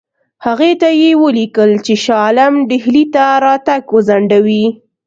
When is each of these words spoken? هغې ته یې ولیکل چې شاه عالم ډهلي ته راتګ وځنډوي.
هغې 0.45 0.71
ته 0.81 0.89
یې 1.01 1.11
ولیکل 1.23 1.71
چې 1.85 1.93
شاه 2.03 2.21
عالم 2.23 2.53
ډهلي 2.69 3.03
ته 3.15 3.25
راتګ 3.45 3.83
وځنډوي. 3.91 4.65